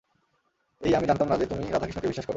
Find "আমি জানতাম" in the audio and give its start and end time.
0.95-1.27